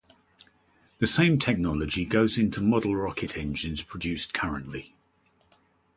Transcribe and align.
The 0.97 1.05
same 1.05 1.37
technology 1.37 2.05
goes 2.05 2.39
into 2.39 2.59
model 2.59 2.95
rocket 2.95 3.37
engines 3.37 3.83
produced 3.83 4.33
currently. 4.33 4.95